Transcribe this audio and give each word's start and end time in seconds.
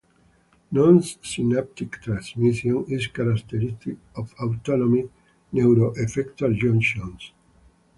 Non-synaptic 0.71 2.01
transmission 2.01 2.85
is 2.87 3.05
characteristic 3.05 3.97
of 4.15 4.33
autonomic 4.41 5.11
neuroeffector 5.53 6.57
junctions. 6.57 7.33